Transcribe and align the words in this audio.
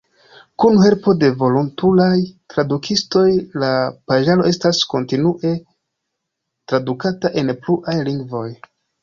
Kun 0.61 0.77
helpo 0.83 1.11
de 1.23 1.27
volontulaj 1.41 2.13
tradukistoj 2.53 3.25
la 3.65 3.69
paĝaro 4.13 4.47
estas 4.53 4.81
kontinue 4.95 5.53
tradukata 6.73 7.33
en 7.45 7.55
pluaj 7.63 7.97
lingvoj. 8.11 8.45